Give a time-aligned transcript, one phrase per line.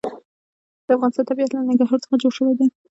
[0.85, 2.67] د افغانستان طبیعت له ننګرهار څخه جوړ شوی دی.